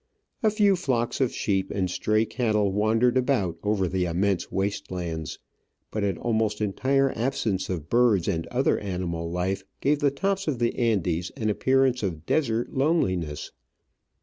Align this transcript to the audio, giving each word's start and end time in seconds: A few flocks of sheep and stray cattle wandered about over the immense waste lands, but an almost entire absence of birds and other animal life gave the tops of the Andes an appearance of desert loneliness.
A 0.41 0.49
few 0.49 0.75
flocks 0.75 1.21
of 1.21 1.31
sheep 1.31 1.69
and 1.69 1.87
stray 1.87 2.25
cattle 2.25 2.71
wandered 2.71 3.17
about 3.17 3.59
over 3.61 3.87
the 3.87 4.05
immense 4.05 4.51
waste 4.51 4.89
lands, 4.89 5.37
but 5.91 6.03
an 6.03 6.17
almost 6.17 6.59
entire 6.59 7.11
absence 7.15 7.69
of 7.69 7.87
birds 7.87 8.27
and 8.27 8.47
other 8.47 8.79
animal 8.79 9.29
life 9.29 9.63
gave 9.79 9.99
the 9.99 10.09
tops 10.09 10.47
of 10.47 10.57
the 10.57 10.75
Andes 10.75 11.29
an 11.37 11.51
appearance 11.51 12.01
of 12.01 12.25
desert 12.25 12.73
loneliness. 12.73 13.51